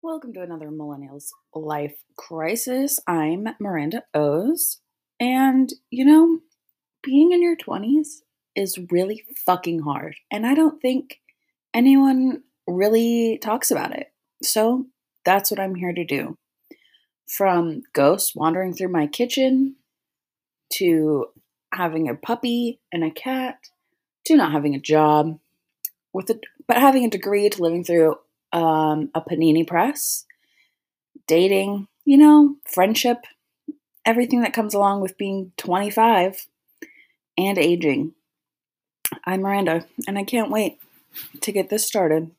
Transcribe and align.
Welcome 0.00 0.32
to 0.34 0.42
another 0.42 0.68
Millennials 0.68 1.30
Life 1.52 2.04
Crisis. 2.16 3.00
I'm 3.08 3.48
Miranda 3.58 4.04
O's. 4.14 4.78
And, 5.18 5.72
you 5.90 6.04
know, 6.04 6.38
being 7.02 7.32
in 7.32 7.42
your 7.42 7.56
20s 7.56 8.20
is 8.54 8.78
really 8.92 9.24
fucking 9.44 9.80
hard. 9.80 10.14
And 10.30 10.46
I 10.46 10.54
don't 10.54 10.80
think 10.80 11.18
anyone 11.74 12.44
really 12.68 13.38
talks 13.42 13.72
about 13.72 13.92
it. 13.92 14.12
So 14.40 14.86
that's 15.24 15.50
what 15.50 15.58
I'm 15.58 15.74
here 15.74 15.92
to 15.92 16.04
do. 16.04 16.38
From 17.28 17.82
ghosts 17.92 18.36
wandering 18.36 18.74
through 18.74 18.92
my 18.92 19.08
kitchen 19.08 19.74
to 20.74 21.26
having 21.74 22.08
a 22.08 22.14
puppy 22.14 22.78
and 22.92 23.02
a 23.02 23.10
cat 23.10 23.56
to 24.26 24.36
not 24.36 24.52
having 24.52 24.76
a 24.76 24.80
job 24.80 25.40
with 26.12 26.30
a 26.30 26.38
but 26.68 26.76
having 26.76 27.04
a 27.04 27.10
degree 27.10 27.48
to 27.48 27.62
living 27.62 27.82
through 27.82 28.16
um, 28.52 29.10
a 29.14 29.20
panini 29.20 29.66
press, 29.66 30.24
dating, 31.26 31.88
you 32.04 32.16
know, 32.16 32.56
friendship, 32.66 33.18
everything 34.04 34.42
that 34.42 34.52
comes 34.52 34.74
along 34.74 35.00
with 35.00 35.18
being 35.18 35.52
25 35.56 36.46
and 37.36 37.58
aging. 37.58 38.14
I'm 39.24 39.42
Miranda, 39.42 39.86
and 40.06 40.18
I 40.18 40.24
can't 40.24 40.50
wait 40.50 40.78
to 41.40 41.52
get 41.52 41.70
this 41.70 41.86
started. 41.86 42.30